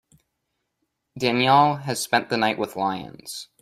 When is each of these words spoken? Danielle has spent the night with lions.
Danielle 1.15 1.75
has 1.75 2.01
spent 2.01 2.29
the 2.29 2.37
night 2.37 2.57
with 2.57 2.75
lions. 2.75 3.49